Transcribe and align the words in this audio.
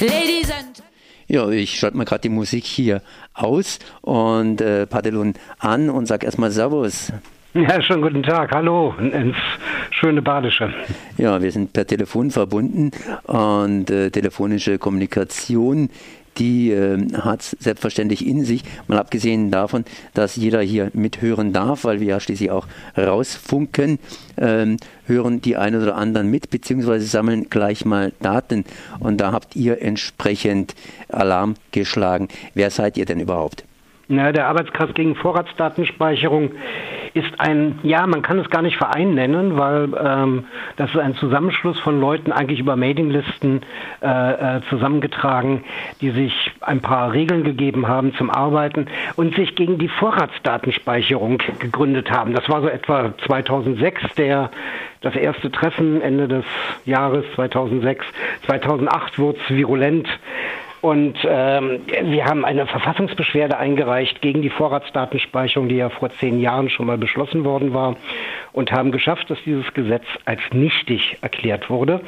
Ladies 0.00 0.50
and 0.50 0.82
ja, 1.28 1.48
ich 1.48 1.78
schalte 1.78 1.96
mal 1.96 2.04
gerade 2.04 2.22
die 2.22 2.28
Musik 2.28 2.64
hier 2.64 3.02
aus 3.34 3.78
und 4.00 4.60
äh, 4.60 4.86
Padelun 4.86 5.34
an 5.60 5.88
und 5.88 6.06
sage 6.06 6.26
erstmal 6.26 6.50
Servus. 6.50 7.12
Ja, 7.54 7.82
schönen 7.82 8.02
guten 8.02 8.22
Tag. 8.22 8.50
Hallo 8.52 8.94
ins 8.98 9.36
schöne 9.90 10.22
Badische. 10.22 10.72
Ja, 11.18 11.40
wir 11.42 11.52
sind 11.52 11.72
per 11.72 11.86
Telefon 11.86 12.30
verbunden 12.30 12.90
und 13.24 13.90
äh, 13.90 14.10
telefonische 14.10 14.78
Kommunikation 14.78 15.90
die 16.40 16.72
äh, 16.72 16.98
hat 17.14 17.40
es 17.40 17.50
selbstverständlich 17.60 18.26
in 18.26 18.44
sich, 18.44 18.64
mal 18.88 18.98
abgesehen 18.98 19.50
davon, 19.50 19.84
dass 20.14 20.36
jeder 20.36 20.60
hier 20.62 20.90
mithören 20.94 21.52
darf, 21.52 21.84
weil 21.84 22.00
wir 22.00 22.08
ja 22.08 22.20
schließlich 22.20 22.50
auch 22.50 22.66
rausfunken, 22.96 23.98
ähm, 24.38 24.78
hören 25.06 25.40
die 25.40 25.56
einen 25.56 25.82
oder 25.82 25.96
anderen 25.96 26.28
mit, 26.28 26.50
beziehungsweise 26.50 27.04
sammeln 27.06 27.48
gleich 27.50 27.84
mal 27.84 28.12
Daten 28.20 28.64
und 28.98 29.20
da 29.20 29.32
habt 29.32 29.54
ihr 29.54 29.82
entsprechend 29.82 30.74
Alarm 31.08 31.54
geschlagen. 31.72 32.28
Wer 32.54 32.70
seid 32.70 32.96
ihr 32.96 33.04
denn 33.04 33.20
überhaupt? 33.20 33.64
Na, 34.08 34.32
der 34.32 34.48
Arbeitskreis 34.48 34.92
gegen 34.94 35.14
Vorratsdatenspeicherung 35.14 36.50
ist 37.14 37.38
ein, 37.38 37.78
ja, 37.82 38.06
man 38.06 38.22
kann 38.22 38.38
es 38.38 38.50
gar 38.50 38.62
nicht 38.62 38.76
Verein 38.76 39.14
nennen, 39.14 39.58
weil 39.58 39.88
ähm, 39.98 40.44
das 40.76 40.90
ist 40.90 40.98
ein 40.98 41.14
Zusammenschluss 41.16 41.78
von 41.80 42.00
Leuten 42.00 42.32
eigentlich 42.32 42.60
über 42.60 42.76
Mailinglisten 42.76 43.62
äh, 44.02 44.56
äh, 44.56 44.60
zusammengetragen, 44.68 45.64
die 46.00 46.10
sich 46.10 46.52
ein 46.60 46.80
paar 46.80 47.12
Regeln 47.12 47.44
gegeben 47.44 47.88
haben 47.88 48.14
zum 48.14 48.30
Arbeiten 48.30 48.86
und 49.16 49.34
sich 49.34 49.54
gegen 49.56 49.78
die 49.78 49.88
Vorratsdatenspeicherung 49.88 51.38
gegründet 51.58 52.10
haben. 52.10 52.34
Das 52.34 52.48
war 52.48 52.62
so 52.62 52.68
etwa 52.68 53.12
2006 53.26 54.14
der 54.16 54.50
das 55.00 55.16
erste 55.16 55.50
Treffen 55.50 56.02
Ende 56.02 56.28
des 56.28 56.44
Jahres 56.84 57.24
2006. 57.34 58.04
2008 58.46 59.18
wurde 59.18 59.38
es 59.42 59.54
virulent. 59.56 60.08
Und 60.80 61.18
ähm, 61.28 61.80
wir 62.04 62.24
haben 62.24 62.44
eine 62.44 62.66
Verfassungsbeschwerde 62.66 63.58
eingereicht 63.58 64.22
gegen 64.22 64.40
die 64.40 64.48
Vorratsdatenspeicherung, 64.48 65.68
die 65.68 65.76
ja 65.76 65.90
vor 65.90 66.10
zehn 66.10 66.40
Jahren 66.40 66.70
schon 66.70 66.86
mal 66.86 66.96
beschlossen 66.96 67.44
worden 67.44 67.74
war, 67.74 67.96
und 68.52 68.72
haben 68.72 68.90
geschafft, 68.90 69.30
dass 69.30 69.38
dieses 69.44 69.72
Gesetz 69.74 70.04
als 70.24 70.40
nichtig 70.52 71.18
erklärt 71.20 71.68
wurde. 71.68 72.00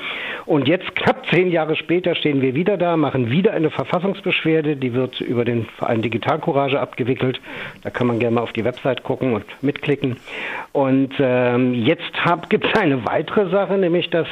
Und 0.46 0.68
jetzt, 0.68 0.96
knapp 0.96 1.26
zehn 1.30 1.50
Jahre 1.50 1.76
später, 1.76 2.14
stehen 2.14 2.40
wir 2.40 2.54
wieder 2.54 2.76
da, 2.78 2.96
machen 2.96 3.30
wieder 3.30 3.52
eine 3.52 3.70
Verfassungsbeschwerde, 3.70 4.76
die 4.76 4.94
wird 4.94 5.20
über 5.20 5.44
den 5.44 5.66
Verein 5.66 6.02
Digitalcourage 6.02 6.80
abgewickelt. 6.80 7.40
Da 7.82 7.90
kann 7.90 8.06
man 8.06 8.18
gerne 8.18 8.36
mal 8.36 8.42
auf 8.42 8.52
die 8.52 8.64
Website 8.64 9.02
gucken 9.02 9.34
und 9.34 9.44
mitklicken. 9.62 10.16
Und 10.72 11.12
ähm, 11.20 11.74
jetzt 11.74 12.10
gibt 12.48 12.66
es 12.66 12.74
eine 12.80 13.04
weitere 13.04 13.50
Sache, 13.50 13.76
nämlich 13.76 14.08
dass 14.10 14.28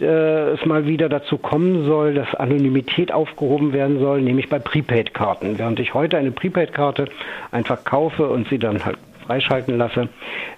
äh, 0.00 0.52
es 0.52 0.64
mal 0.66 0.86
wieder 0.86 1.08
dazu 1.08 1.38
kommen 1.38 1.84
soll, 1.86 2.14
dass 2.14 2.34
Anonymität 2.34 3.12
aufgehoben 3.12 3.72
werden 3.72 3.98
soll, 3.98 4.20
nämlich 4.20 4.48
bei 4.48 4.58
Prepaid-Karten. 4.58 5.58
Während 5.58 5.78
ich 5.80 5.94
heute 5.94 6.18
eine 6.18 6.32
Prepaid-Karte 6.32 7.06
einfach 7.50 7.84
kaufe 7.84 8.28
und 8.28 8.48
sie 8.48 8.58
dann 8.58 8.84
halt 8.84 8.98
freischalten 9.26 9.78
lasse, 9.78 10.08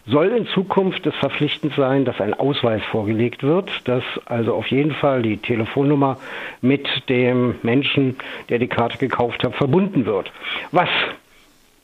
soll 0.07 0.29
in 0.29 0.47
Zukunft 0.49 1.07
es 1.07 1.15
verpflichtend 1.17 1.75
sein, 1.77 2.05
dass 2.05 2.21
ein 2.21 2.35
Ausweis 2.35 2.83
vorgelegt 2.91 3.43
wird, 3.43 3.71
dass 3.85 4.03
also 4.25 4.55
auf 4.55 4.67
jeden 4.69 4.93
Fall 4.93 5.23
die 5.23 5.37
Telefonnummer 5.37 6.19
mit 6.61 6.89
dem 7.09 7.57
Menschen, 7.63 8.17
der 8.49 8.59
die 8.59 8.69
Karte 8.69 8.99
gekauft 8.99 9.45
hat, 9.45 9.55
verbunden 9.55 10.07
wird. 10.07 10.33
Was 10.73 10.89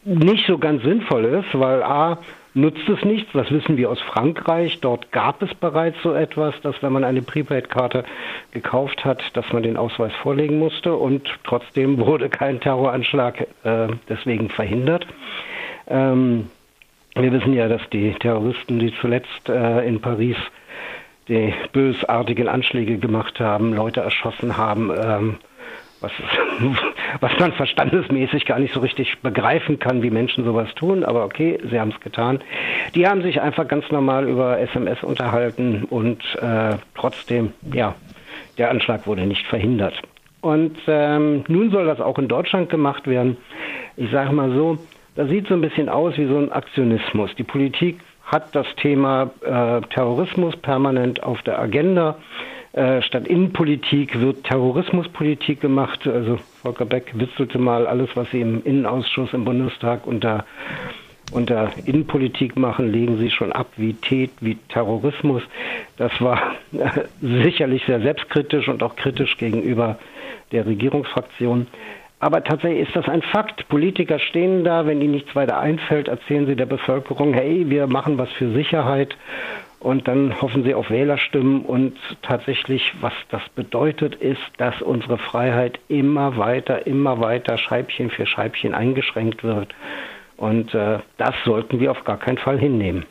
nicht 0.05 0.47
so 0.47 0.59
ganz 0.59 0.83
sinnvoll 0.83 1.25
ist, 1.25 1.59
weil 1.59 1.83
a 1.83 2.19
nutzt 2.55 2.89
es 2.89 3.03
nichts. 3.05 3.31
Das 3.33 3.51
wissen 3.51 3.77
wir 3.77 3.91
aus 3.91 4.01
Frankreich. 4.01 4.81
Dort 4.81 5.11
gab 5.13 5.43
es 5.43 5.55
bereits 5.55 5.97
so 6.03 6.13
etwas, 6.13 6.55
dass 6.63 6.83
wenn 6.83 6.93
man 6.93 7.05
eine 7.05 7.23
Prepaid-Karte 7.23 8.05
gekauft 8.53 9.05
hat, 9.05 9.23
dass 9.35 9.51
man 9.53 9.63
den 9.63 9.77
Ausweis 9.77 10.13
vorlegen 10.23 10.59
musste 10.59 10.95
und 10.95 11.29
trotzdem 11.45 11.99
wurde 12.07 12.29
kein 12.29 12.61
Terroranschlag 12.61 13.47
äh, 13.65 13.89
deswegen 14.09 14.49
verhindert. 14.49 15.07
Ähm, 15.89 16.51
wir 17.15 17.33
wissen 17.33 17.53
ja, 17.53 17.69
dass 17.69 17.83
die 17.91 18.13
Terroristen, 18.15 18.79
die 18.79 18.95
zuletzt 19.01 19.49
äh, 19.49 19.87
in 19.87 20.01
Paris 20.01 20.37
die 21.29 21.53
bösartigen 21.73 22.49
Anschläge 22.49 22.99
gemacht 22.99 23.39
haben, 23.39 23.75
Leute 23.75 24.01
erschossen 24.01 24.57
haben, 24.57 24.91
ähm, 24.91 25.37
was, 26.03 26.13
was 27.21 27.33
man 27.39 27.53
verstandesmäßig 27.53 28.47
gar 28.47 28.59
nicht 28.59 28.75
so 28.75 28.81
richtig 28.81 29.19
begreifen 29.21 29.79
kann, 29.79 30.03
wie 30.03 30.11
Menschen 30.11 30.45
sowas 30.45 30.69
tun. 30.75 31.05
Aber 31.05 31.25
okay, 31.25 31.59
sie 31.71 31.79
haben 31.79 31.93
es 31.95 32.01
getan. 32.01 32.41
Die 32.95 33.07
haben 33.07 33.23
sich 33.23 33.41
einfach 33.41 33.69
ganz 33.69 33.91
normal 33.91 34.29
über 34.29 34.59
SMS 34.59 35.03
unterhalten 35.03 35.85
und 35.85 36.23
äh, 36.41 36.77
trotzdem, 36.95 37.53
ja, 37.73 37.95
der 38.59 38.71
Anschlag 38.71 39.07
wurde 39.07 39.27
nicht 39.27 39.47
verhindert. 39.47 39.95
Und 40.41 40.77
ähm, 40.89 41.45
nun 41.47 41.71
soll 41.71 41.87
das 41.87 42.01
auch 42.01 42.19
in 42.19 42.29
Deutschland 42.29 42.69
gemacht 42.69 43.07
werden. 43.07 43.37
Ich 43.97 44.11
sage 44.11 44.33
mal 44.33 44.53
so, 44.53 44.79
das 45.15 45.29
sieht 45.29 45.47
so 45.47 45.55
ein 45.55 45.61
bisschen 45.61 45.89
aus 45.89 46.17
wie 46.17 46.27
so 46.27 46.37
ein 46.37 46.51
Aktionismus. 46.51 47.35
Die 47.37 47.45
Politik 47.45 48.01
hat 48.25 48.55
das 48.55 48.67
Thema 48.77 49.31
äh, 49.43 49.81
Terrorismus 49.89 50.57
permanent 50.57 51.23
auf 51.23 51.43
der 51.43 51.59
Agenda. 51.59 52.17
Äh, 52.73 53.03
statt 53.03 53.29
Innenpolitik 53.29 54.19
wird 54.21 54.45
Terrorismuspolitik 54.45 55.61
gemacht. 55.61 56.07
Also 56.07 56.39
Volker 56.63 56.87
Beck 56.87 57.13
witzelte 57.15 57.59
mal 57.59 57.87
alles, 57.87 58.09
was 58.15 58.31
sie 58.31 58.41
im 58.41 58.65
Innenausschuss 58.65 59.33
im 59.35 59.45
Bundestag 59.45 60.07
unter 60.07 60.45
unter 61.33 61.71
Innenpolitik 61.87 62.57
machen, 62.57 62.93
legen 62.93 63.17
sie 63.17 63.31
schon 63.31 63.53
ab 63.53 63.69
wie 63.77 63.95
Tät, 63.95 64.31
wie 64.41 64.57
Terrorismus. 64.69 65.43
Das 65.97 66.13
war 66.21 66.53
äh, 66.73 66.89
sicherlich 67.21 67.85
sehr 67.87 68.01
selbstkritisch 68.01 68.69
und 68.69 68.83
auch 68.83 68.97
kritisch 68.97 69.39
gegenüber 69.39 69.99
der 70.53 70.67
Regierungsfraktion. 70.67 71.67
Aber 72.21 72.45
tatsächlich 72.45 72.87
ist 72.87 72.95
das 72.95 73.09
ein 73.09 73.23
Fakt. 73.23 73.69
Politiker 73.69 74.19
stehen 74.19 74.63
da, 74.63 74.87
wenn 74.87 75.01
ihnen 75.01 75.13
nichts 75.13 75.35
weiter 75.35 75.59
einfällt, 75.59 76.07
erzählen 76.07 76.47
sie 76.47 76.55
der 76.55 76.67
Bevölkerung, 76.67 77.35
hey, 77.35 77.69
wir 77.69 77.87
machen 77.87 78.19
was 78.19 78.31
für 78.33 78.53
Sicherheit 78.53 79.17
und 79.83 80.07
dann 80.07 80.41
hoffen 80.41 80.63
sie 80.63 80.75
auf 80.75 80.91
Wählerstimmen 80.91 81.63
und 81.63 81.95
tatsächlich, 82.23 82.95
was 83.01 83.13
das 83.31 83.43
bedeutet, 83.57 84.15
ist, 84.15 84.41
dass 84.57 84.81
unsere 84.81 85.19
Freiheit 85.19 85.81
immer 85.89 86.37
weiter, 86.37 86.87
immer 86.87 87.21
weiter 87.21 87.59
Scheibchen 87.59 88.11
für 88.11 88.27
Scheibchen 88.27 88.75
eingeschränkt 88.75 89.43
wird. 89.43 89.75
Und 90.37 90.73
äh, 90.75 91.01
das 91.19 91.35
sollten 91.45 91.81
wir 91.81 91.91
auf 91.91 92.05
gar 92.05 92.19
keinen 92.19 92.39
Fall 92.39 92.59
hinnehmen. 92.59 93.07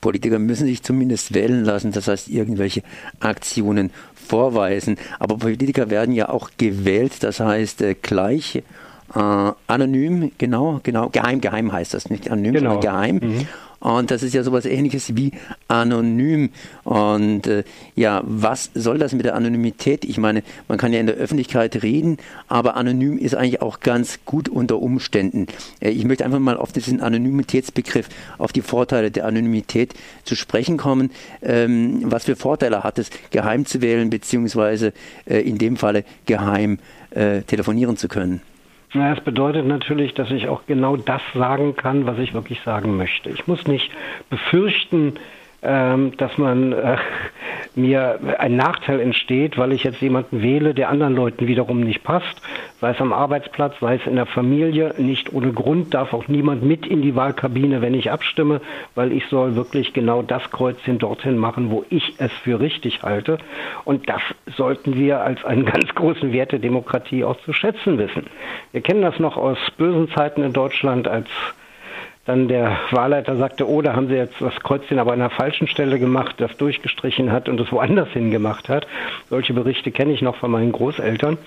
Politiker 0.00 0.38
müssen 0.38 0.66
sich 0.66 0.82
zumindest 0.82 1.34
wählen 1.34 1.64
lassen, 1.64 1.92
das 1.92 2.08
heißt 2.08 2.28
irgendwelche 2.28 2.82
Aktionen 3.20 3.90
vorweisen. 4.14 4.98
Aber 5.18 5.38
Politiker 5.38 5.88
werden 5.88 6.14
ja 6.14 6.28
auch 6.28 6.50
gewählt, 6.58 7.22
das 7.22 7.40
heißt 7.40 7.80
äh, 7.80 7.94
gleich 7.94 8.62
äh, 9.14 9.52
anonym, 9.66 10.32
genau, 10.36 10.80
genau, 10.82 11.08
geheim, 11.08 11.40
geheim 11.40 11.72
heißt 11.72 11.94
das, 11.94 12.10
nicht 12.10 12.30
anonym, 12.30 12.52
genau. 12.52 12.72
sondern 12.74 12.92
geheim. 12.92 13.20
Mhm. 13.22 13.48
Und 13.80 14.10
das 14.10 14.22
ist 14.22 14.34
ja 14.34 14.42
sowas 14.42 14.66
ähnliches 14.66 15.16
wie 15.16 15.32
anonym. 15.68 16.50
Und 16.84 17.46
äh, 17.46 17.64
ja, 17.96 18.22
was 18.24 18.70
soll 18.74 18.98
das 18.98 19.12
mit 19.12 19.24
der 19.24 19.34
Anonymität? 19.34 20.04
Ich 20.04 20.18
meine, 20.18 20.42
man 20.68 20.76
kann 20.76 20.92
ja 20.92 21.00
in 21.00 21.06
der 21.06 21.16
Öffentlichkeit 21.16 21.82
reden, 21.82 22.18
aber 22.46 22.76
anonym 22.76 23.16
ist 23.16 23.34
eigentlich 23.34 23.62
auch 23.62 23.80
ganz 23.80 24.20
gut 24.26 24.48
unter 24.48 24.80
Umständen. 24.80 25.46
Äh, 25.80 25.90
ich 25.90 26.04
möchte 26.04 26.24
einfach 26.24 26.38
mal 26.38 26.58
auf 26.58 26.72
diesen 26.72 27.00
Anonymitätsbegriff, 27.00 28.08
auf 28.36 28.52
die 28.52 28.62
Vorteile 28.62 29.10
der 29.10 29.26
Anonymität 29.26 29.94
zu 30.24 30.36
sprechen 30.36 30.76
kommen. 30.76 31.10
Ähm, 31.42 32.02
was 32.04 32.24
für 32.24 32.36
Vorteile 32.36 32.84
hat 32.84 32.98
es, 32.98 33.08
geheim 33.30 33.64
zu 33.64 33.80
wählen, 33.80 34.10
beziehungsweise 34.10 34.92
äh, 35.24 35.40
in 35.40 35.56
dem 35.56 35.76
Falle 35.78 36.04
geheim 36.26 36.78
äh, 37.10 37.40
telefonieren 37.42 37.96
zu 37.96 38.08
können? 38.08 38.42
Ja, 38.92 39.12
es 39.12 39.20
bedeutet 39.20 39.66
natürlich, 39.66 40.14
dass 40.14 40.30
ich 40.32 40.48
auch 40.48 40.62
genau 40.66 40.96
das 40.96 41.22
sagen 41.32 41.76
kann, 41.76 42.06
was 42.06 42.18
ich 42.18 42.34
wirklich 42.34 42.60
sagen 42.62 42.96
möchte. 42.96 43.30
Ich 43.30 43.46
muss 43.46 43.66
nicht 43.68 43.90
befürchten, 44.30 45.14
ähm, 45.62 46.16
dass 46.16 46.36
man 46.38 46.72
äh, 46.72 46.96
mir 47.76 48.18
ein 48.38 48.56
Nachteil 48.56 49.00
entsteht, 49.00 49.58
weil 49.58 49.72
ich 49.72 49.84
jetzt 49.84 50.00
jemanden 50.00 50.42
wähle, 50.42 50.74
der 50.74 50.88
anderen 50.88 51.14
Leuten 51.14 51.46
wiederum 51.46 51.80
nicht 51.80 52.02
passt, 52.02 52.40
sei 52.80 52.90
es 52.90 53.00
am 53.00 53.12
Arbeitsplatz, 53.12 53.74
sei 53.80 53.96
es 53.96 54.06
in 54.06 54.16
der 54.16 54.26
Familie. 54.26 54.94
Nicht 54.98 55.32
ohne 55.32 55.52
Grund 55.52 55.94
darf 55.94 56.12
auch 56.12 56.28
niemand 56.28 56.62
mit 56.62 56.86
in 56.86 57.02
die 57.02 57.14
Wahlkabine, 57.14 57.82
wenn 57.82 57.94
ich 57.94 58.10
abstimme, 58.10 58.60
weil 58.94 59.12
ich 59.12 59.26
soll 59.26 59.56
wirklich 59.56 59.92
genau 59.92 60.22
das 60.22 60.50
Kreuzchen 60.50 60.98
dorthin 60.98 61.36
machen, 61.36 61.70
wo 61.70 61.84
ich 61.90 62.14
es 62.18 62.32
für 62.44 62.60
richtig 62.60 63.02
halte. 63.02 63.38
Und 63.84 64.08
das 64.08 64.22
sollten 64.56 64.96
wir 64.96 65.20
als 65.20 65.44
einen 65.44 65.64
ganz 65.70 65.94
großen 65.94 66.32
Wert 66.32 66.52
der 66.52 66.58
Demokratie 66.58 67.24
auch 67.24 67.40
zu 67.42 67.52
schätzen 67.52 67.98
wissen. 67.98 68.26
Wir 68.72 68.80
kennen 68.80 69.02
das 69.02 69.18
noch 69.18 69.36
aus 69.36 69.58
bösen 69.76 70.08
Zeiten 70.10 70.42
in 70.42 70.52
Deutschland, 70.52 71.08
als 71.08 71.28
dann 72.30 72.46
der 72.46 72.78
Wahlleiter 72.92 73.36
sagte, 73.36 73.68
oh, 73.68 73.82
da 73.82 73.96
haben 73.96 74.06
sie 74.06 74.14
jetzt 74.14 74.40
das 74.40 74.54
Kreuzchen 74.60 75.00
aber 75.00 75.12
an 75.12 75.18
der 75.18 75.30
falschen 75.30 75.66
Stelle 75.66 75.98
gemacht, 75.98 76.36
das 76.38 76.56
durchgestrichen 76.58 77.32
hat 77.32 77.48
und 77.48 77.58
es 77.58 77.72
woanders 77.72 78.08
hingemacht 78.10 78.68
hat. 78.68 78.86
Solche 79.30 79.52
Berichte 79.52 79.90
kenne 79.90 80.12
ich 80.12 80.22
noch 80.22 80.36
von 80.36 80.52
meinen 80.52 80.70
Großeltern. 80.70 81.38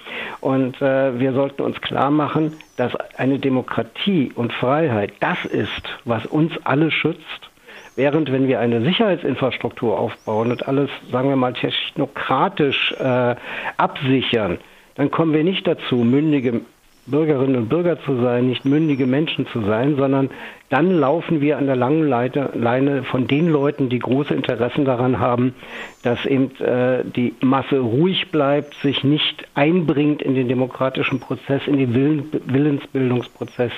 Und 0.42 0.82
äh, 0.82 1.18
wir 1.18 1.32
sollten 1.32 1.62
uns 1.62 1.80
klar 1.80 2.12
machen, 2.12 2.58
dass 2.76 2.94
eine 3.16 3.40
Demokratie 3.40 4.34
und 4.36 4.52
Freiheit 4.52 5.14
das 5.22 5.46
ist, 5.46 5.84
was 6.04 6.26
uns 6.26 6.52
alle 6.66 6.92
schützt. 6.92 7.50
Während 7.96 8.30
wenn 8.34 8.50
wir 8.50 8.60
eine 8.60 8.84
Sicherheitsinfrastruktur 8.84 9.98
aufbauen 9.98 10.52
und 10.52 10.68
alles, 10.68 10.90
sagen 11.14 11.30
wir 11.30 11.38
mal, 11.38 11.54
technokratisch 11.54 12.94
äh, 13.00 13.36
absichern, 13.78 14.58
dann 14.96 15.12
kommen 15.12 15.32
wir 15.32 15.46
nicht 15.46 15.66
dazu, 15.66 15.96
mündige 15.96 16.60
Bürgerinnen 17.06 17.56
und 17.58 17.70
Bürger 17.70 18.00
zu 18.02 18.22
sein, 18.22 18.48
nicht 18.48 18.64
mündige 18.64 19.06
Menschen 19.06 19.46
zu 19.48 19.62
sein, 19.62 19.98
sondern 19.98 20.30
dann 20.70 20.92
laufen 20.92 21.42
wir 21.42 21.58
an 21.58 21.66
der 21.66 21.76
langen 21.76 22.08
Leine 22.08 23.04
von 23.04 23.28
den 23.28 23.50
Leuten, 23.50 23.90
die 23.90 24.00
große 24.00 24.34
Interessen 24.34 24.86
daran 24.86 25.20
haben, 25.20 25.54
dass 26.02 26.26
eben 26.26 26.56
äh, 26.62 27.04
die 27.04 27.34
Masse 27.42 27.80
ruhig 27.80 28.32
bleibt, 28.32 28.74
sich 28.76 29.04
nicht 29.04 29.46
einbringt 29.54 30.22
in 30.22 30.34
den 30.34 30.48
demokratischen 30.48 31.20
Prozess, 31.20 31.62
in 31.68 31.78
den 31.78 31.94
Willen, 31.94 32.32
Willensbildungsprozess 32.46 33.74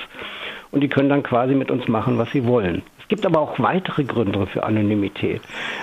und 0.70 0.80
die 0.82 0.88
können 0.88 1.08
dann 1.08 1.22
quasi 1.22 1.54
mit 1.54 1.70
uns 1.70 1.88
machen, 1.88 2.18
was 2.18 2.30
sie 2.30 2.46
wollen. 2.46 2.82
Es 3.06 3.08
gibt 3.10 3.24
aber 3.24 3.38
auch 3.38 3.60
weitere 3.60 4.02
Gründe 4.02 4.48
für 4.48 4.64
Anonymität. 4.64 5.40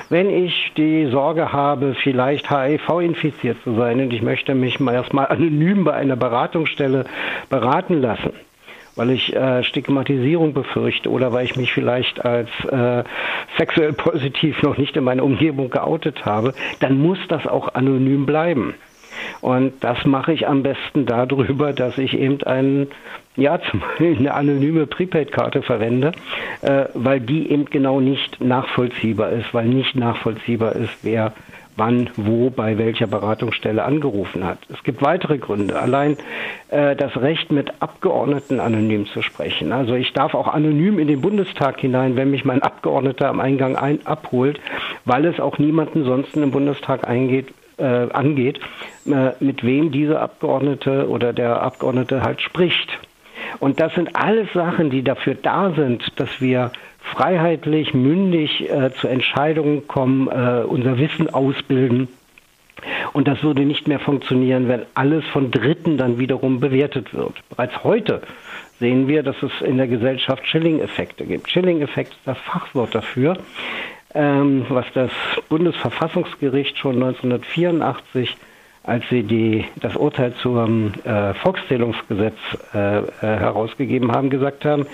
Wenn 0.09 0.29
ich 0.29 0.73
die 0.75 1.05
Sorge 1.05 1.53
habe, 1.53 1.95
vielleicht 1.95 2.51
HIV-infiziert 2.51 3.63
zu 3.63 3.75
sein 3.75 4.01
und 4.01 4.11
ich 4.11 4.21
möchte 4.21 4.53
mich 4.55 4.81
mal 4.81 4.93
erstmal 4.93 5.27
anonym 5.27 5.85
bei 5.85 5.93
einer 5.93 6.17
Beratungsstelle 6.17 7.05
beraten 7.49 8.01
lassen, 8.01 8.33
weil 8.97 9.11
ich 9.11 9.33
äh, 9.33 9.63
Stigmatisierung 9.63 10.53
befürchte 10.53 11.09
oder 11.09 11.31
weil 11.31 11.45
ich 11.45 11.55
mich 11.55 11.71
vielleicht 11.71 12.25
als 12.25 12.49
äh, 12.65 13.05
sexuell 13.57 13.93
positiv 13.93 14.61
noch 14.61 14.77
nicht 14.77 14.97
in 14.97 15.05
meiner 15.05 15.23
Umgebung 15.23 15.69
geoutet 15.69 16.25
habe, 16.25 16.53
dann 16.81 16.99
muss 16.99 17.19
das 17.29 17.47
auch 17.47 17.73
anonym 17.73 18.25
bleiben. 18.25 18.73
Und 19.41 19.83
das 19.83 20.05
mache 20.05 20.33
ich 20.33 20.47
am 20.47 20.63
besten 20.63 21.05
darüber, 21.05 21.73
dass 21.73 21.97
ich 21.97 22.17
eben 22.17 22.41
einen 22.43 22.87
ja, 23.35 23.59
zum 23.71 23.79
Beispiel 23.79 24.17
eine 24.17 24.33
anonyme 24.33 24.85
Prepaid-Karte 24.85 25.63
verwende, 25.63 26.11
äh, 26.61 26.85
weil 26.93 27.19
die 27.19 27.49
eben 27.51 27.65
genau 27.65 27.99
nicht 27.99 28.41
nachvollziehbar 28.43 29.31
ist, 29.31 29.53
weil 29.53 29.65
nicht 29.65 29.95
nachvollziehbar 29.95 30.75
ist, 30.75 30.97
wer 31.01 31.33
wann, 31.75 32.09
wo, 32.15 32.49
bei 32.49 32.77
welcher 32.77 33.07
Beratungsstelle 33.07 33.83
angerufen 33.83 34.43
hat. 34.43 34.59
Es 34.71 34.83
gibt 34.83 35.01
weitere 35.01 35.37
Gründe. 35.37 35.79
Allein 35.79 36.17
äh, 36.69 36.95
das 36.95 37.17
Recht, 37.17 37.51
mit 37.51 37.81
Abgeordneten 37.81 38.59
anonym 38.59 39.07
zu 39.07 39.21
sprechen. 39.21 39.71
Also 39.71 39.95
ich 39.95 40.13
darf 40.13 40.35
auch 40.35 40.47
anonym 40.47 40.99
in 40.99 41.07
den 41.07 41.21
Bundestag 41.21 41.79
hinein, 41.79 42.15
wenn 42.15 42.31
mich 42.31 42.45
mein 42.45 42.61
Abgeordneter 42.61 43.29
am 43.29 43.39
Eingang 43.39 43.75
ein 43.75 44.05
abholt, 44.05 44.59
weil 45.05 45.25
es 45.25 45.39
auch 45.39 45.57
niemanden 45.57 46.05
sonst 46.05 46.35
im 46.37 46.51
Bundestag 46.51 47.07
eingeht, 47.07 47.53
äh, 47.77 47.83
angeht, 47.83 48.59
äh, 49.05 49.31
mit 49.39 49.63
wem 49.63 49.91
diese 49.91 50.19
Abgeordnete 50.19 51.09
oder 51.09 51.33
der 51.33 51.61
Abgeordnete 51.61 52.21
halt 52.21 52.41
spricht. 52.41 52.89
Und 53.59 53.79
das 53.79 53.93
sind 53.95 54.15
alles 54.15 54.51
Sachen, 54.53 54.89
die 54.89 55.03
dafür 55.03 55.35
da 55.35 55.71
sind, 55.71 56.19
dass 56.19 56.41
wir 56.41 56.71
freiheitlich, 56.99 57.93
mündig 57.93 58.69
äh, 58.69 58.91
zu 58.93 59.07
Entscheidungen 59.07 59.87
kommen, 59.87 60.27
äh, 60.27 60.63
unser 60.65 60.97
Wissen 60.97 61.33
ausbilden. 61.33 62.07
Und 63.13 63.27
das 63.27 63.43
würde 63.43 63.61
nicht 63.61 63.87
mehr 63.87 63.99
funktionieren, 63.99 64.67
wenn 64.67 64.81
alles 64.93 65.23
von 65.27 65.51
Dritten 65.51 65.97
dann 65.97 66.17
wiederum 66.17 66.59
bewertet 66.59 67.13
wird. 67.13 67.33
Bereits 67.49 67.83
heute 67.83 68.21
sehen 68.79 69.07
wir, 69.07 69.23
dass 69.23 69.41
es 69.41 69.51
in 69.61 69.77
der 69.77 69.87
Gesellschaft 69.87 70.43
Chilling-Effekte 70.43 71.25
gibt. 71.25 71.47
Chilling-Effekt 71.47 72.11
ist 72.11 72.21
das 72.25 72.37
Fachwort 72.39 72.93
dafür, 72.93 73.37
ähm, 74.13 74.65
was 74.69 74.86
das 74.94 75.12
Bundesverfassungsgericht 75.50 76.77
schon 76.77 76.95
1984 76.95 78.36
als 78.83 79.06
sie 79.10 79.24
die, 79.24 79.65
das 79.80 79.95
Urteil 79.95 80.33
zum 80.36 80.92
äh, 81.06 81.33
Volkszählungsgesetz 81.36 82.36
äh, 82.74 82.98
äh, 82.98 83.04
herausgegeben 83.21 84.12
haben, 84.12 84.30
gesagt 84.30 84.65
haben, 84.65 84.86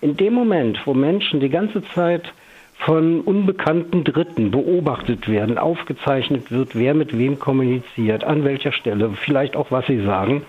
in 0.00 0.16
dem 0.16 0.34
Moment, 0.34 0.84
wo 0.84 0.94
Menschen 0.94 1.38
die 1.38 1.48
ganze 1.48 1.84
Zeit 1.94 2.32
von 2.78 3.20
unbekannten 3.20 4.04
Dritten 4.04 4.50
beobachtet 4.50 5.28
werden, 5.28 5.58
aufgezeichnet 5.58 6.50
wird, 6.50 6.74
wer 6.74 6.94
mit 6.94 7.16
wem 7.16 7.38
kommuniziert, 7.38 8.24
an 8.24 8.44
welcher 8.44 8.72
Stelle, 8.72 9.10
vielleicht 9.14 9.56
auch 9.56 9.70
was 9.70 9.86
sie 9.86 10.04
sagen, 10.04 10.42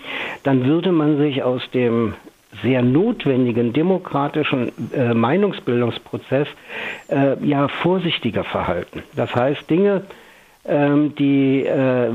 dann 0.44 0.66
würde 0.66 0.92
man 0.92 1.18
sich 1.18 1.44
aus 1.44 1.62
dem 1.72 2.16
sehr 2.62 2.82
notwendigen 2.82 3.74
demokratischen 3.74 4.72
äh, 4.94 5.14
Meinungsbildungsprozess 5.14 6.48
äh, 7.10 7.36
ja 7.46 7.68
vorsichtiger 7.68 8.44
verhalten. 8.44 9.04
Das 9.16 9.36
heißt, 9.36 9.70
Dinge 9.70 10.04
ähm, 10.68 11.16
die 11.16 11.64
äh, 11.64 12.10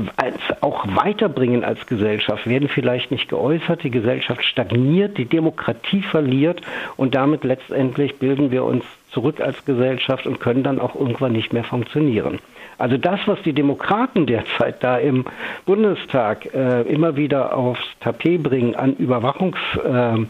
auch 0.61 0.85
weiterbringen 0.87 1.63
als 1.63 1.87
Gesellschaft, 1.87 2.45
werden 2.45 2.69
vielleicht 2.69 3.09
nicht 3.09 3.27
geäußert, 3.27 3.83
die 3.83 3.89
Gesellschaft 3.89 4.43
stagniert, 4.43 5.17
die 5.17 5.25
Demokratie 5.25 6.03
verliert 6.03 6.61
und 6.95 7.15
damit 7.15 7.43
letztendlich 7.43 8.19
bilden 8.19 8.51
wir 8.51 8.63
uns 8.63 8.85
zurück 9.09 9.41
als 9.41 9.65
Gesellschaft 9.65 10.27
und 10.27 10.39
können 10.39 10.61
dann 10.61 10.79
auch 10.79 10.93
irgendwann 10.93 11.31
nicht 11.31 11.51
mehr 11.51 11.63
funktionieren. 11.63 12.37
Also 12.83 12.97
das, 12.97 13.21
was 13.27 13.41
die 13.43 13.53
Demokraten 13.53 14.25
derzeit 14.25 14.83
da 14.83 14.97
im 14.97 15.23
Bundestag 15.65 16.53
äh, 16.53 16.81
immer 16.81 17.15
wieder 17.15 17.55
aufs 17.55 17.79
Tapet 18.01 18.43
bringen 18.43 18.75
an 18.75 18.97
Überwachungs 18.97 19.57
äh, 19.85 20.25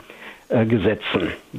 äh, 0.49 0.65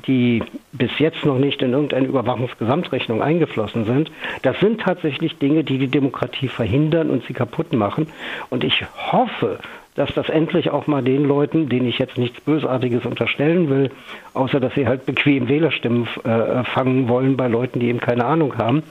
die 0.07 0.41
bis 0.71 0.97
jetzt 1.01 1.25
noch 1.25 1.39
nicht 1.39 1.63
in 1.63 1.73
irgendeine 1.73 2.07
Überwachungsgesamtrechnung 2.07 3.23
eingeflossen 3.23 3.87
sind, 3.87 4.13
das 4.43 4.61
sind 4.61 4.83
tatsächlich 4.83 5.37
Dinge, 5.39 5.65
die 5.65 5.79
die 5.79 5.89
Demokratie 5.89 6.47
verhindern 6.47 7.11
und 7.11 7.25
sie 7.27 7.33
kaputt 7.33 7.73
machen. 7.73 8.07
Und 8.51 8.63
ich 8.63 8.85
hoffe, 9.11 9.59
dass 9.97 10.15
das 10.15 10.29
endlich 10.29 10.71
auch 10.71 10.87
mal 10.87 11.03
den 11.03 11.25
Leuten, 11.25 11.69
denen 11.69 11.89
ich 11.89 11.99
jetzt 11.99 12.19
nichts 12.19 12.41
Bösartiges 12.41 13.05
unterstellen 13.05 13.69
will, 13.69 13.91
außer 14.33 14.61
dass 14.61 14.75
sie 14.75 14.87
halt 14.87 15.07
bequem 15.07 15.49
Wählerstimmen 15.49 16.07
äh, 16.23 16.63
fangen 16.63 17.09
wollen 17.09 17.37
bei 17.37 17.49
Leuten, 17.49 17.81
die 17.81 17.89
eben 17.89 18.01
keine 18.01 18.25
Ahnung 18.25 18.57
haben, 18.59 18.85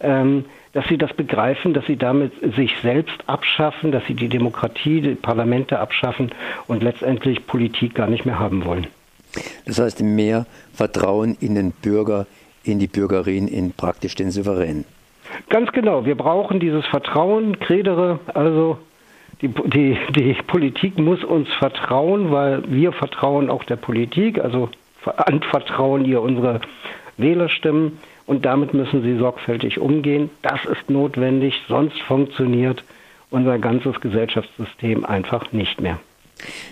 ähm, 0.00 0.46
dass 0.74 0.86
sie 0.88 0.98
das 0.98 1.12
begreifen, 1.14 1.72
dass 1.72 1.86
sie 1.86 1.96
damit 1.96 2.32
sich 2.56 2.72
selbst 2.82 3.16
abschaffen, 3.26 3.92
dass 3.92 4.04
sie 4.06 4.14
die 4.14 4.28
Demokratie, 4.28 5.00
die 5.00 5.14
Parlamente 5.14 5.78
abschaffen 5.78 6.32
und 6.66 6.82
letztendlich 6.82 7.46
Politik 7.46 7.94
gar 7.94 8.08
nicht 8.08 8.26
mehr 8.26 8.38
haben 8.38 8.64
wollen. 8.64 8.88
Das 9.66 9.78
heißt, 9.78 10.02
mehr 10.02 10.46
Vertrauen 10.72 11.36
in 11.40 11.54
den 11.54 11.72
Bürger, 11.72 12.26
in 12.64 12.78
die 12.78 12.86
Bürgerin, 12.86 13.48
in 13.48 13.72
praktisch 13.72 14.14
den 14.14 14.30
Souverän. 14.30 14.84
Ganz 15.48 15.72
genau. 15.72 16.04
Wir 16.04 16.16
brauchen 16.16 16.60
dieses 16.60 16.84
Vertrauen, 16.86 17.58
Kredere, 17.58 18.20
also 18.34 18.78
die, 19.42 19.48
die, 19.48 19.96
die 20.14 20.36
Politik 20.46 20.98
muss 20.98 21.24
uns 21.24 21.48
vertrauen, 21.58 22.30
weil 22.30 22.62
wir 22.68 22.92
vertrauen 22.92 23.50
auch 23.50 23.64
der 23.64 23.76
Politik, 23.76 24.38
also 24.38 24.68
anvertrauen 25.04 26.04
ihr 26.04 26.20
unsere 26.20 26.60
Wählerstimmen 27.16 27.98
und 28.26 28.44
damit 28.44 28.74
müssen 28.74 29.02
sie 29.02 29.16
sorgfältig 29.18 29.78
umgehen. 29.78 30.30
Das 30.42 30.64
ist 30.64 30.90
notwendig, 30.90 31.60
sonst 31.68 32.00
funktioniert 32.02 32.84
unser 33.30 33.58
ganzes 33.58 34.00
Gesellschaftssystem 34.00 35.04
einfach 35.04 35.52
nicht 35.52 35.80
mehr. 35.80 35.98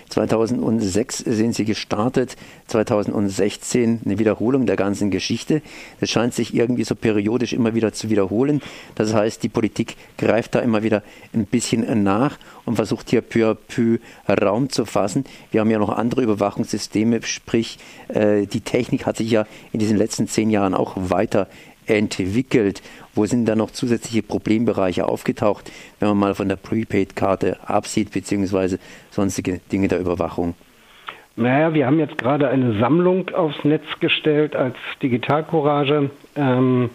2006 0.09 1.17
sind 1.19 1.55
sie 1.55 1.65
gestartet, 1.65 2.35
2016 2.67 4.01
eine 4.05 4.19
Wiederholung 4.19 4.65
der 4.65 4.75
ganzen 4.75 5.11
Geschichte. 5.11 5.61
Das 5.99 6.09
scheint 6.09 6.33
sich 6.33 6.53
irgendwie 6.53 6.83
so 6.83 6.95
periodisch 6.95 7.53
immer 7.53 7.73
wieder 7.75 7.93
zu 7.93 8.09
wiederholen. 8.09 8.61
Das 8.95 9.13
heißt, 9.13 9.43
die 9.43 9.49
Politik 9.49 9.95
greift 10.17 10.55
da 10.55 10.59
immer 10.59 10.83
wieder 10.83 11.03
ein 11.33 11.45
bisschen 11.45 12.03
nach 12.03 12.37
und 12.65 12.75
versucht 12.75 13.09
hier 13.09 13.21
peu 13.21 13.51
à 13.51 13.55
peu 13.55 13.99
Raum 14.27 14.69
zu 14.69 14.85
fassen. 14.85 15.25
Wir 15.51 15.61
haben 15.61 15.71
ja 15.71 15.79
noch 15.79 15.89
andere 15.89 16.21
Überwachungssysteme, 16.21 17.21
sprich 17.23 17.77
äh, 18.09 18.45
die 18.45 18.61
Technik 18.61 19.05
hat 19.05 19.17
sich 19.17 19.31
ja 19.31 19.45
in 19.71 19.79
diesen 19.79 19.97
letzten 19.97 20.27
zehn 20.27 20.49
Jahren 20.49 20.73
auch 20.73 20.93
weiter 20.95 21.47
entwickelt? 21.87 22.81
Wo 23.15 23.25
sind 23.25 23.45
da 23.45 23.55
noch 23.55 23.71
zusätzliche 23.71 24.23
Problembereiche 24.23 25.07
aufgetaucht, 25.07 25.71
wenn 25.99 26.09
man 26.09 26.17
mal 26.17 26.35
von 26.35 26.49
der 26.49 26.55
Prepaid-Karte 26.55 27.57
absieht, 27.67 28.11
beziehungsweise 28.11 28.79
sonstige 29.11 29.59
Dinge 29.71 29.87
der 29.87 29.99
Überwachung? 29.99 30.55
Naja, 31.35 31.73
wir 31.73 31.87
haben 31.87 31.99
jetzt 31.99 32.17
gerade 32.17 32.47
eine 32.49 32.77
Sammlung 32.79 33.29
aufs 33.29 33.63
Netz 33.63 33.85
gestellt 33.99 34.55
als 34.55 34.75
Digitalcourage 35.01 36.11
ähm, 36.35 36.91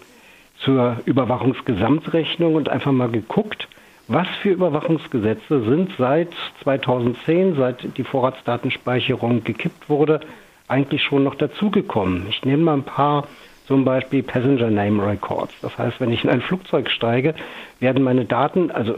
zur 0.61 0.99
Überwachungsgesamtrechnung 1.07 2.55
und 2.55 2.69
einfach 2.69 2.93
mal 2.93 3.11
geguckt, 3.11 3.69
was 4.07 4.27
für 4.41 4.51
Überwachungsgesetze 4.51 5.63
sind 5.65 5.93
seit 5.99 6.29
2010, 6.63 7.57
seit 7.57 7.97
die 7.99 8.05
Vorratsdatenspeicherung 8.05 9.45
gekippt 9.45 9.89
wurde, 9.89 10.21
eigentlich 10.67 11.03
schon 11.03 11.25
noch 11.25 11.35
dazugekommen. 11.35 12.27
Ich 12.31 12.45
nehme 12.45 12.63
mal 12.63 12.75
ein 12.75 12.85
paar 12.85 13.27
zum 13.69 13.85
Beispiel 13.85 14.23
Passenger 14.23 14.71
Name 14.71 15.07
Records. 15.07 15.55
Das 15.61 15.77
heißt, 15.79 16.01
wenn 16.01 16.11
ich 16.11 16.25
in 16.25 16.31
ein 16.31 16.41
Flugzeug 16.41 16.91
steige, 16.91 17.35
werden 17.79 18.03
meine 18.03 18.25
Daten 18.25 18.71
also 18.71 18.97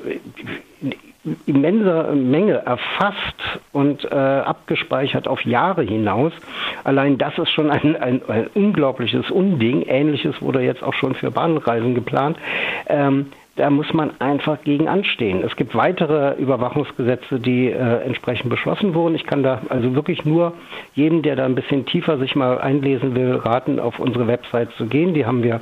immenser 1.44 2.14
Menge 2.14 2.54
erfasst 2.64 3.60
und 3.72 4.04
äh, 4.04 4.14
abgespeichert 4.14 5.28
auf 5.28 5.44
Jahre 5.44 5.82
hinaus. 5.82 6.32
Allein 6.84 7.18
das 7.18 7.36
ist 7.36 7.50
schon 7.50 7.70
ein, 7.70 7.96
ein, 7.96 8.22
ein 8.26 8.46
unglaubliches 8.54 9.30
Unding. 9.30 9.82
Ähnliches 9.82 10.40
wurde 10.40 10.62
jetzt 10.62 10.82
auch 10.82 10.94
schon 10.94 11.14
für 11.14 11.30
Bahnreisen 11.30 11.94
geplant. 11.94 12.38
Ähm, 12.88 13.26
da 13.56 13.68
muss 13.68 13.92
man 13.92 14.20
einfach 14.20 14.62
gegen 14.62 14.88
anstehen. 14.88 15.42
Es 15.44 15.56
gibt 15.56 15.74
weitere 15.74 16.34
Überwachungsgesetze, 16.36 17.40
die 17.40 17.66
äh, 17.66 18.04
entsprechend 18.04 18.48
beschlossen 18.48 18.94
wurden. 18.94 19.14
Ich 19.14 19.26
kann 19.26 19.42
da 19.42 19.62
also 19.68 19.94
wirklich 19.94 20.24
nur 20.24 20.54
jedem, 20.94 21.22
der 21.22 21.36
da 21.36 21.44
ein 21.44 21.54
bisschen 21.54 21.84
tiefer 21.84 22.18
sich 22.18 22.36
mal 22.36 22.58
einlesen 22.58 23.14
will, 23.14 23.34
raten, 23.34 23.80
auf 23.80 23.98
unsere 23.98 24.26
Website 24.26 24.70
zu 24.72 24.86
gehen. 24.86 25.14
Die 25.14 25.26
haben 25.26 25.42
wir 25.42 25.60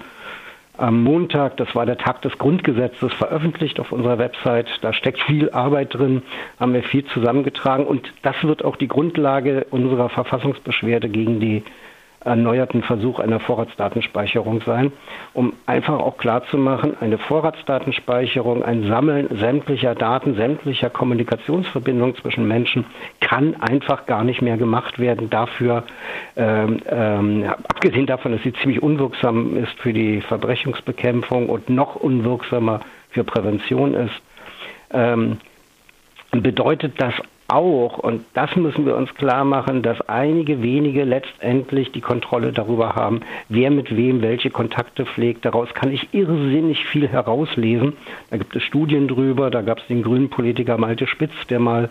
am 0.76 1.02
Montag, 1.02 1.57
das 1.57 1.75
war 1.75 1.87
der 1.87 1.99
Tag 1.99 2.23
des 2.23 2.38
Grundgesetzes, 2.38 3.12
veröffentlicht 3.12 3.80
auf 3.80 3.90
unserer 3.90 4.18
Website. 4.18 4.68
Da 4.80 4.92
steckt 4.92 5.21
viel 5.23 5.50
Arbeit 5.50 5.95
drin, 5.95 6.23
haben 6.61 6.73
wir 6.73 6.85
viel 6.85 7.04
zusammengetragen 7.07 7.85
und 7.85 8.12
das 8.23 8.37
wird 8.45 8.64
auch 8.64 8.76
die 8.76 8.87
Grundlage 8.87 9.66
unserer 9.71 10.09
Verfassungsbeschwerde 10.09 11.09
gegen 11.09 11.40
die 11.40 11.64
erneuerten 12.25 12.82
Versuch 12.82 13.20
einer 13.20 13.40
Vorratsdatenspeicherung 13.40 14.60
sein, 14.62 14.92
um 15.34 15.52
einfach 15.66 15.98
auch 15.98 16.18
klarzumachen, 16.18 16.96
eine 17.00 17.18
Vorratsdatenspeicherung, 17.18 18.62
ein 18.64 18.84
Sammeln 18.84 19.28
sämtlicher 19.38 19.94
Daten, 19.94 20.34
sämtlicher 20.34 20.90
Kommunikationsverbindungen 20.90 22.16
zwischen 22.16 22.46
Menschen 22.48 22.87
kann 23.20 23.54
einfach 23.60 24.06
gar 24.06 24.25
nicht 24.25 24.42
mehr 24.42 24.56
gemacht 24.56 24.98
werden. 24.98 25.30
Dafür, 25.30 25.84
ähm, 26.37 26.80
ähm, 26.88 27.44
abgesehen 27.68 28.06
davon, 28.06 28.32
dass 28.32 28.42
sie 28.42 28.52
ziemlich 28.52 28.82
unwirksam 28.82 29.56
ist 29.56 29.78
für 29.78 29.92
die 29.92 30.20
Verbrechungsbekämpfung 30.20 31.48
und 31.48 31.70
noch 31.70 31.96
unwirksamer 31.96 32.80
für 33.10 33.25
Prävention 33.25 33.94
ist, 33.94 34.14
ähm, 34.92 35.38
bedeutet 36.32 37.00
das 37.00 37.14
auch, 37.49 37.99
und 37.99 38.25
das 38.35 38.55
müssen 38.57 38.85
wir 38.85 38.95
uns 38.95 39.14
klar 39.14 39.45
machen, 39.45 39.83
dass 39.83 40.00
einige 40.02 40.62
wenige 40.62 41.05
letztendlich 41.05 41.93
die 41.93 42.02
Kontrolle 42.02 42.52
darüber 42.52 42.95
haben, 42.95 43.21
wer 43.49 43.71
mit 43.71 43.97
wem 43.97 44.21
welche 44.21 44.50
Kontakte 44.50 45.07
pflegt. 45.07 45.47
Daraus 45.47 45.73
kann 45.73 45.90
ich 45.90 46.12
irrsinnig 46.12 46.85
viel 46.85 47.09
herauslesen. 47.09 47.95
Da 48.31 48.37
gibt 48.37 48.55
es 48.55 48.62
Studien 48.62 49.09
drüber, 49.09 49.50
da 49.50 49.62
gab 49.62 49.78
es 49.78 49.87
den 49.87 50.02
grünen 50.02 50.28
Politiker 50.28 50.76
Malte 50.76 51.07
Spitz, 51.07 51.33
der 51.49 51.59
mal 51.59 51.88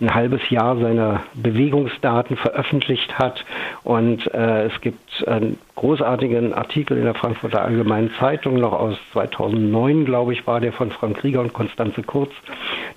ein 0.00 0.14
halbes 0.14 0.48
Jahr 0.48 0.78
seiner 0.78 1.22
Bewegungsdaten 1.34 2.36
veröffentlicht 2.36 3.18
hat. 3.18 3.44
Und 3.82 4.32
äh, 4.32 4.66
es 4.66 4.80
gibt 4.80 5.28
einen 5.28 5.58
großartigen 5.74 6.54
Artikel 6.54 6.96
in 6.96 7.04
der 7.04 7.14
Frankfurter 7.14 7.62
Allgemeinen 7.62 8.10
Zeitung, 8.18 8.60
noch 8.60 8.72
aus 8.72 8.96
2009, 9.12 10.04
glaube 10.04 10.32
ich, 10.32 10.46
war 10.46 10.60
der 10.60 10.72
von 10.72 10.90
Frank 10.90 11.18
Krieger 11.18 11.40
und 11.40 11.52
Konstanze 11.52 12.02
Kurz, 12.02 12.30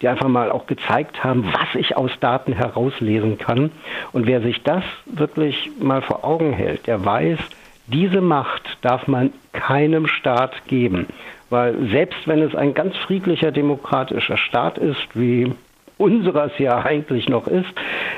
die 0.02 0.08
einfach 0.08 0.28
mal 0.28 0.52
auch 0.52 0.68
gezeigt 0.68 1.24
haben, 1.24 1.46
was 1.46 1.76
ich 1.76 1.98
aus 1.98 2.12
Daten 2.20 2.54
herauslesen 2.54 3.38
kann. 3.38 3.72
Und 4.12 4.28
wer 4.28 4.42
sich 4.42 4.62
das 4.64 4.84
wirklich 5.06 5.72
mal 5.80 6.02
vor 6.02 6.24
Augen 6.24 6.54
hält, 6.54 6.88
der 6.88 7.04
weiß, 7.04 7.40
diese 7.88 8.22
Macht 8.22 8.78
darf 8.82 9.08
man 9.08 9.32
keinem 9.54 10.08
Staat 10.08 10.68
geben. 10.68 11.08
Weil 11.50 11.90
selbst 11.90 12.28
wenn 12.28 12.42
es 12.42 12.54
ein 12.54 12.74
ganz 12.74 12.96
friedlicher 12.98 13.52
demokratischer 13.52 14.38
Staat 14.38 14.78
ist, 14.78 15.08
wie 15.14 15.54
unseres 15.98 16.52
ja 16.60 16.78
eigentlich 16.84 17.30
noch 17.30 17.48
ist, 17.48 17.74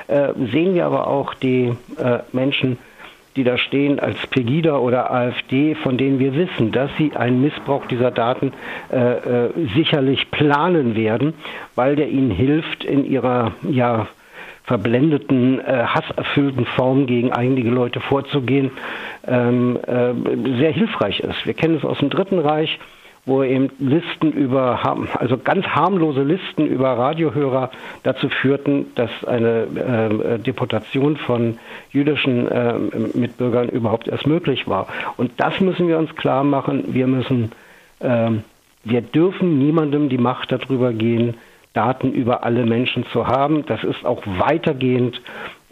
äh, 0.07 0.33
sehen 0.51 0.73
wir 0.73 0.85
aber 0.85 1.07
auch 1.07 1.33
die 1.33 1.73
äh, 1.97 2.19
Menschen, 2.31 2.77
die 3.39 3.45
da 3.45 3.57
stehen 3.57 4.01
als 4.01 4.17
Pegida 4.27 4.77
oder 4.79 5.11
AfD, 5.11 5.73
von 5.75 5.97
denen 5.97 6.19
wir 6.19 6.35
wissen, 6.35 6.73
dass 6.73 6.91
sie 6.97 7.15
einen 7.15 7.39
Missbrauch 7.39 7.85
dieser 7.85 8.11
Daten 8.11 8.51
äh, 8.91 8.97
äh, 8.97 9.49
sicherlich 9.75 10.29
planen 10.29 10.93
werden, 10.97 11.33
weil 11.73 11.95
der 11.95 12.09
ihnen 12.09 12.31
hilft, 12.31 12.83
in 12.83 13.05
ihrer 13.05 13.53
ja 13.63 14.07
verblendeten, 14.65 15.61
äh, 15.61 15.85
hasserfüllten 15.85 16.65
Form 16.65 17.07
gegen 17.07 17.31
einige 17.31 17.69
Leute 17.69 18.01
vorzugehen, 18.01 18.71
ähm, 19.25 19.79
äh, 19.87 20.57
sehr 20.59 20.71
hilfreich 20.73 21.21
ist. 21.21 21.45
Wir 21.45 21.53
kennen 21.53 21.77
es 21.77 21.85
aus 21.85 21.99
dem 21.99 22.09
Dritten 22.09 22.39
Reich 22.39 22.77
wo 23.29 23.43
eben 23.43 23.69
Listen 23.79 24.31
über, 24.31 24.79
also 25.13 25.37
ganz 25.37 25.65
harmlose 25.67 26.23
Listen 26.23 26.65
über 26.65 26.97
Radiohörer 26.97 27.69
dazu 28.03 28.27
führten, 28.27 28.87
dass 28.95 29.11
eine 29.25 29.67
äh, 30.35 30.39
Deportation 30.39 31.15
von 31.17 31.59
jüdischen 31.91 32.47
äh, 32.47 32.73
Mitbürgern 33.13 33.69
überhaupt 33.69 34.07
erst 34.07 34.25
möglich 34.25 34.67
war. 34.67 34.87
Und 35.15 35.31
das 35.37 35.59
müssen 35.61 35.87
wir 35.87 35.99
uns 35.99 36.15
klar 36.15 36.43
machen. 36.43 36.93
Wir 36.93 37.07
müssen, 37.07 37.51
äh, 37.99 38.31
wir 38.83 39.01
dürfen 39.01 39.59
niemandem 39.59 40.09
die 40.09 40.17
Macht 40.17 40.51
darüber 40.51 40.91
gehen, 40.91 41.35
Daten 41.73 42.11
über 42.11 42.43
alle 42.43 42.65
Menschen 42.65 43.05
zu 43.13 43.27
haben. 43.27 43.63
Das 43.67 43.83
ist 43.83 44.05
auch 44.05 44.23
weitergehend 44.25 45.21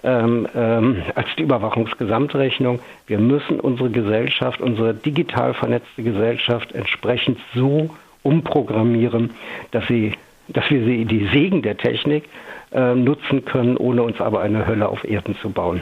ähm, 0.04 0.48
ähm, 0.56 1.04
als 1.16 1.28
die 1.38 1.44
Überwachungsgesamtrechnung. 1.44 2.80
Wir 3.08 3.20
müssen 3.20 3.60
unsere 3.60 3.90
Gesellschaft, 3.90 4.62
unsere 4.62 4.94
digital 4.94 5.54
vernetzte 5.54 6.04
Gesellschaft 6.04 6.72
entsprechend 6.74 7.40
so 7.56 7.90
umprogrammieren, 8.24 9.32
dass, 9.72 9.88
sie, 9.88 10.14
dass 10.50 10.70
wir 10.70 10.84
sie 10.84 11.06
die 11.06 11.28
Segen 11.34 11.62
der 11.62 11.78
Technik 11.78 12.26
äh, 12.72 12.94
nutzen 12.94 13.46
können, 13.46 13.78
ohne 13.78 14.04
uns 14.04 14.20
aber 14.22 14.42
eine 14.42 14.68
Hölle 14.68 14.90
auf 14.90 15.04
Erden 15.04 15.36
zu 15.42 15.50
bauen. 15.50 15.82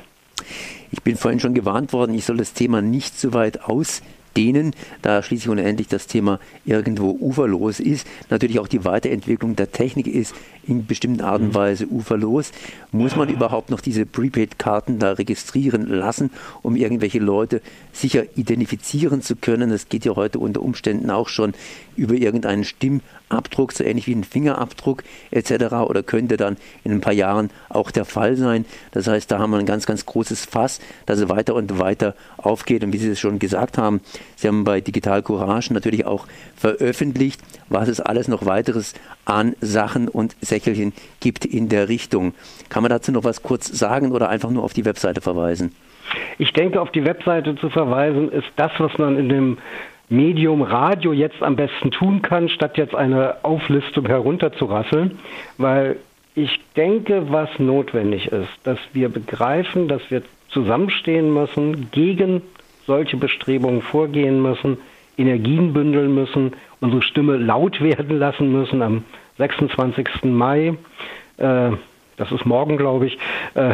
Ich 0.91 1.01
bin 1.01 1.15
vorhin 1.15 1.39
schon 1.39 1.53
gewarnt 1.53 1.91
worden, 1.93 2.13
ich 2.13 2.25
soll 2.25 2.37
das 2.37 2.53
Thema 2.53 2.81
nicht 2.81 3.17
zu 3.17 3.33
weit 3.33 3.63
aus 3.63 4.01
denen, 4.35 4.73
da 5.01 5.23
schließlich 5.23 5.49
unendlich 5.49 5.87
das 5.87 6.07
Thema 6.07 6.39
irgendwo 6.65 7.17
uferlos 7.19 7.79
ist, 7.79 8.07
natürlich 8.29 8.59
auch 8.59 8.67
die 8.67 8.85
Weiterentwicklung 8.85 9.55
der 9.55 9.71
Technik 9.71 10.07
ist 10.07 10.35
in 10.67 10.85
bestimmten 10.85 11.21
Art 11.21 11.41
und 11.41 11.49
mhm. 11.49 11.55
Weise 11.55 11.87
uferlos. 11.87 12.51
Muss 12.91 13.15
man 13.15 13.29
überhaupt 13.29 13.69
noch 13.69 13.81
diese 13.81 14.05
Prepaid-Karten 14.05 14.99
da 14.99 15.13
registrieren 15.13 15.87
lassen, 15.87 16.31
um 16.61 16.75
irgendwelche 16.75 17.19
Leute 17.19 17.61
sicher 17.93 18.23
identifizieren 18.35 19.21
zu 19.21 19.35
können? 19.35 19.69
Das 19.69 19.89
geht 19.89 20.05
ja 20.05 20.15
heute 20.15 20.39
unter 20.39 20.61
Umständen 20.61 21.09
auch 21.09 21.29
schon 21.29 21.53
über 21.95 22.15
irgendeinen 22.15 22.63
Stimmabdruck, 22.63 23.71
so 23.71 23.83
ähnlich 23.83 24.07
wie 24.07 24.15
ein 24.15 24.23
Fingerabdruck 24.23 25.03
etc. 25.31 25.73
oder 25.87 26.03
könnte 26.03 26.37
dann 26.37 26.57
in 26.83 26.91
ein 26.91 27.01
paar 27.01 27.13
Jahren 27.13 27.49
auch 27.69 27.91
der 27.91 28.05
Fall 28.05 28.35
sein. 28.35 28.65
Das 28.91 29.07
heißt, 29.07 29.31
da 29.31 29.39
haben 29.39 29.51
wir 29.51 29.57
ein 29.57 29.65
ganz, 29.65 29.85
ganz 29.85 30.05
großes 30.05 30.45
Fass, 30.45 30.79
das 31.05 31.29
weiter 31.29 31.55
und 31.55 31.79
weiter 31.79 32.15
aufgeht. 32.37 32.83
Und 32.83 32.93
wie 32.93 32.97
Sie 32.97 33.09
es 33.09 33.19
schon 33.19 33.39
gesagt 33.39 33.77
haben, 33.77 34.01
Sie 34.35 34.47
haben 34.47 34.63
bei 34.63 34.81
Digital 34.81 35.21
Courage 35.21 35.73
natürlich 35.73 36.05
auch 36.05 36.27
veröffentlicht, 36.55 37.41
was 37.69 37.87
es 37.87 37.99
alles 37.99 38.27
noch 38.27 38.45
weiteres 38.45 38.93
an 39.25 39.55
Sachen 39.61 40.07
und 40.07 40.35
Säckelchen 40.41 40.93
gibt 41.19 41.45
in 41.45 41.69
der 41.69 41.89
Richtung. 41.89 42.33
Kann 42.69 42.83
man 42.83 42.89
dazu 42.89 43.11
noch 43.11 43.23
was 43.23 43.43
kurz 43.43 43.67
sagen 43.67 44.11
oder 44.11 44.29
einfach 44.29 44.49
nur 44.49 44.63
auf 44.63 44.73
die 44.73 44.85
Webseite 44.85 45.21
verweisen? 45.21 45.73
Ich 46.37 46.53
denke, 46.53 46.81
auf 46.81 46.91
die 46.91 47.05
Webseite 47.05 47.55
zu 47.55 47.69
verweisen 47.69 48.31
ist 48.31 48.47
das, 48.55 48.71
was 48.77 48.97
man 48.97 49.17
in 49.17 49.29
dem 49.29 49.57
Medium 50.09 50.61
Radio 50.61 51.13
jetzt 51.13 51.41
am 51.41 51.55
besten 51.55 51.91
tun 51.91 52.21
kann, 52.21 52.49
statt 52.49 52.77
jetzt 52.77 52.93
eine 52.93 53.43
Auflistung 53.43 54.05
herunterzurasseln, 54.05 55.17
weil 55.57 55.97
ich 56.35 56.59
denke, 56.75 57.31
was 57.31 57.49
notwendig 57.57 58.27
ist, 58.27 58.49
dass 58.63 58.77
wir 58.93 59.09
begreifen, 59.09 59.87
dass 59.87 60.01
wir 60.09 60.21
zusammenstehen 60.49 61.33
müssen, 61.33 61.89
gegen 61.91 62.41
solche 62.85 63.17
Bestrebungen 63.17 63.81
vorgehen 63.81 64.41
müssen, 64.41 64.77
Energien 65.17 65.73
bündeln 65.73 66.13
müssen, 66.13 66.53
unsere 66.81 67.01
Stimme 67.01 67.37
laut 67.37 67.81
werden 67.81 68.19
lassen 68.19 68.51
müssen 68.51 68.81
am 68.81 69.03
26. 69.37 70.23
Mai. 70.25 70.75
Äh, 71.37 71.71
das 72.17 72.31
ist 72.31 72.45
morgen, 72.45 72.77
glaube 72.77 73.07
ich. 73.07 73.17
Äh, 73.53 73.73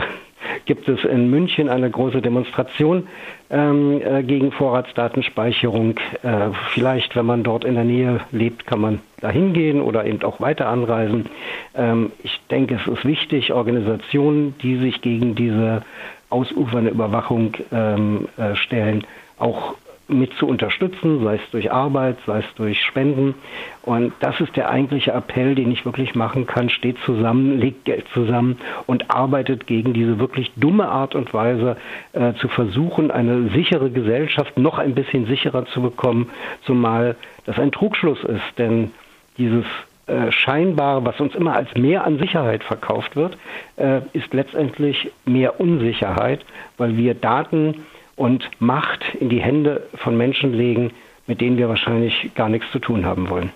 gibt 0.66 0.88
es 0.88 1.04
in 1.04 1.30
München 1.30 1.70
eine 1.70 1.90
große 1.90 2.22
Demonstration 2.22 3.08
ähm, 3.50 4.02
äh, 4.02 4.24
gegen 4.24 4.52
Vorratsdatenspeicherung. 4.52 6.00
Äh, 6.24 6.50
vielleicht, 6.70 7.16
wenn 7.16 7.26
man 7.26 7.44
dort 7.44 7.64
in 7.64 7.76
der 7.76 7.84
Nähe 7.84 8.22
lebt, 8.32 8.66
kann 8.66 8.82
man 8.82 9.00
da 9.20 9.30
hingehen 9.30 9.82
oder 9.82 10.06
eben 10.06 10.24
auch 10.24 10.40
weiter 10.40 10.68
anreisen. 10.68 11.28
Ähm, 11.76 12.12
ich 12.24 12.40
denke, 12.50 12.80
es 12.82 12.92
ist 12.92 13.06
wichtig, 13.06 13.54
Organisationen, 13.54 14.56
die 14.62 14.78
sich 14.78 15.02
gegen 15.02 15.36
diese 15.36 15.84
ausufernde 16.32 16.92
Überwachung 16.92 17.54
ähm, 17.72 18.28
äh, 18.38 18.56
stellen, 18.56 19.06
auch 19.38 19.76
mit 20.12 20.34
zu 20.34 20.46
unterstützen, 20.46 21.24
sei 21.24 21.36
es 21.36 21.52
durch 21.52 21.72
Arbeit, 21.72 22.18
sei 22.26 22.40
es 22.40 22.56
durch 22.56 22.84
Spenden. 22.84 23.34
Und 23.82 24.14
das 24.20 24.40
ist 24.42 24.56
der 24.56 24.70
eigentliche 24.70 25.12
Appell, 25.12 25.56
den 25.56 25.72
ich 25.72 25.86
wirklich 25.86 26.16
machen 26.16 26.46
kann. 26.46 26.70
Steht 26.70 26.98
zusammen, 27.06 27.60
legt 27.60 27.86
Geld 27.86 28.06
zusammen 28.14 28.58
und 28.88 29.10
arbeitet 29.10 29.68
gegen 29.68 29.94
diese 29.94 30.20
wirklich 30.20 30.52
dumme 30.58 30.88
Art 30.88 31.16
und 31.16 31.34
Weise 31.34 31.78
äh, 32.14 32.34
zu 32.34 32.50
versuchen, 32.50 33.10
eine 33.10 33.50
sichere 33.50 33.90
Gesellschaft 33.90 34.58
noch 34.58 34.78
ein 34.78 34.94
bisschen 34.96 35.26
sicherer 35.26 35.66
zu 35.68 35.82
bekommen, 35.82 36.30
zumal 36.66 37.16
das 37.46 37.58
ein 37.58 37.72
Trugschluss 37.72 38.24
ist. 38.24 38.58
Denn 38.58 38.92
dieses 39.38 39.66
äh, 40.12 40.30
scheinbar, 40.34 41.06
was 41.06 41.18
uns 41.22 41.34
immer 41.36 41.56
als 41.56 41.74
mehr 41.76 42.04
an 42.04 42.20
Sicherheit 42.20 42.66
verkauft 42.66 43.16
wird, 43.16 43.38
äh, 43.78 44.02
ist 44.12 44.34
letztendlich 44.34 45.10
mehr 45.24 45.62
Unsicherheit, 45.62 46.46
weil 46.78 46.98
wir 46.98 47.14
Daten 47.14 47.86
und 48.18 48.44
Macht 48.60 49.00
in 49.22 49.30
die 49.30 49.40
Hände 49.40 49.88
von 49.96 50.18
Menschen 50.18 50.54
legen, 50.54 50.92
mit 51.28 51.40
denen 51.40 51.58
wir 51.58 51.70
wahrscheinlich 51.70 52.32
gar 52.36 52.50
nichts 52.50 52.70
zu 52.74 52.80
tun 52.80 53.06
haben 53.06 53.30
wollen. 53.30 53.52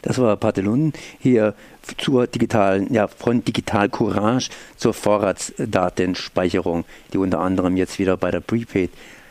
Das 0.00 0.18
war 0.18 0.38
Patelun 0.38 0.94
hier 1.18 1.54
zur 1.98 2.26
digitalen, 2.26 2.90
ja, 2.90 3.06
von 3.06 3.44
Digital 3.44 3.90
Courage 3.90 4.48
zur 4.76 4.94
Vorratsdatenspeicherung, 4.94 6.86
die 7.12 7.18
unter 7.18 7.40
anderem 7.40 7.76
jetzt 7.76 7.98
wieder 7.98 8.16
bei 8.16 8.30
der 8.30 8.40
Prepaid 8.40 8.88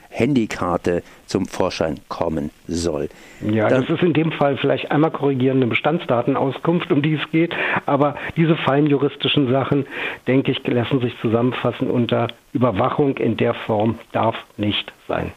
Handykarte 0.10 1.04
zum 1.26 1.46
Vorschein 1.46 1.96
kommen 2.08 2.52
soll. 2.68 3.10
Ja, 3.42 3.70
Dann, 3.70 3.82
das 3.82 3.90
ist 3.98 4.04
in 4.04 4.14
dem 4.14 4.32
Fall 4.32 4.58
vielleicht 4.58 4.92
einmal 4.92 5.12
korrigierende 5.12 5.68
Bestandsdatenauskunft, 5.68 6.92
um 6.92 7.02
die 7.02 7.14
es 7.14 7.32
geht, 7.32 7.54
aber 7.86 8.16
diese 8.36 8.56
fein 8.56 8.88
juristischen 8.88 9.52
Sachen, 9.52 9.86
denke 10.28 10.52
ich, 10.52 10.66
lassen 10.68 11.00
sich 11.00 11.14
zusammenfassen 11.22 11.90
unter 11.90 12.28
Überwachung 12.54 13.18
in 13.18 13.38
der 13.38 13.54
Form 13.54 14.00
darf 14.12 14.36
nicht 14.58 14.92
sein. 15.08 15.32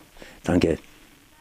Danke. 0.45 0.79